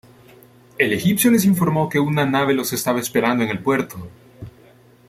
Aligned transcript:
El 0.79 0.93
egipcio 0.93 1.29
les 1.29 1.45
informó 1.45 1.87
que 1.87 1.99
una 1.99 2.25
nave 2.25 2.55
los 2.55 2.73
estaba 2.73 2.99
esperando 2.99 3.43
en 3.43 3.51
el 3.51 3.61
puerto. 3.61 3.97